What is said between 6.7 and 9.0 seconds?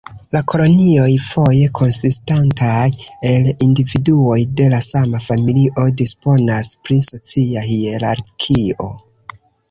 pri socia hierarkio.